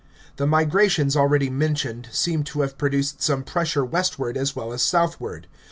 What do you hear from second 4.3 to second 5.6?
as well as southward.